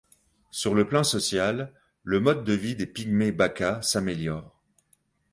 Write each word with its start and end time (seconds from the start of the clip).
Sur 0.49 0.73
le 0.73 0.87
plan 0.87 1.03
social, 1.03 1.71
le 2.03 2.19
mode 2.19 2.43
de 2.43 2.53
vie 2.53 2.75
des 2.75 2.87
pygmées 2.87 3.31
baka 3.31 3.83
s'améliore. 3.83 4.59